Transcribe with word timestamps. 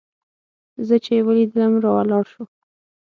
زه 0.87 0.95
چې 1.03 1.11
يې 1.17 1.21
ولېدلم 1.27 1.73
راولاړ 1.83 2.23
سو. 2.33 2.43